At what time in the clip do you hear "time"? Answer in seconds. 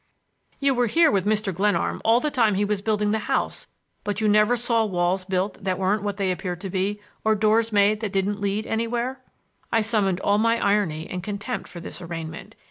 2.31-2.55